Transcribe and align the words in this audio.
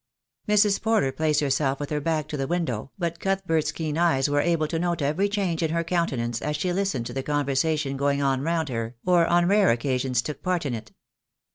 Mrs. 0.49 0.81
Porter 0.81 1.11
placed 1.11 1.41
herself 1.41 1.79
with 1.79 1.91
her 1.91 2.01
back 2.01 2.27
to 2.29 2.35
the 2.35 2.47
window, 2.47 2.89
but 2.97 3.19
Cuthbert's 3.19 3.71
keen 3.71 3.99
eyes 3.99 4.27
were 4.27 4.41
able 4.41 4.67
to 4.67 4.79
note 4.79 4.99
every 4.99 5.29
change 5.29 5.61
in 5.61 5.69
her 5.69 5.83
countenance 5.83 6.41
as 6.41 6.55
she 6.55 6.73
listened 6.73 7.05
to 7.05 7.13
the 7.13 7.21
con 7.21 7.45
versation 7.45 7.97
going 7.97 8.19
on 8.19 8.41
round 8.41 8.69
her, 8.69 8.95
or 9.05 9.27
on 9.27 9.45
rare 9.47 9.69
occasions 9.69 10.23
took 10.23 10.41
part 10.41 10.65
in 10.65 10.73
it. 10.73 10.91